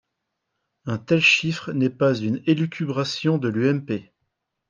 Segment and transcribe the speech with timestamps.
[0.85, 4.09] Un tel chiffre n’est pas une élucubration de l’UMP.